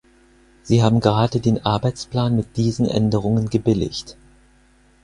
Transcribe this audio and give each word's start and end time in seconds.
Sie 0.63 0.81
haben 0.81 0.99
gerade 0.99 1.39
den 1.39 1.63
Arbeitsplan 1.63 2.35
mit 2.35 2.57
diesen 2.57 2.87
Änderungen 2.87 3.51
gebilligt. 3.51 4.17